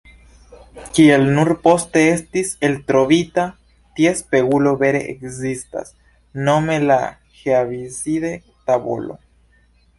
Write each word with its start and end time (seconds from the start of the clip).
Kiel 0.97 1.25
nur 1.35 1.51
poste 1.67 2.01
estis 2.13 2.49
eltrovita, 2.69 3.45
tia 3.99 4.15
spegulo 4.23 4.73
vere 4.81 5.03
ekzistas, 5.13 5.95
nome 6.51 6.81
la 6.89 7.01
Heaviside-tavolo. 7.45 9.23